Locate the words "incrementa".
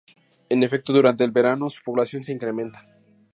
2.31-2.89